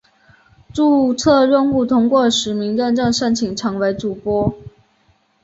[0.73, 4.51] 注册用户通过实名认证申请成为主播。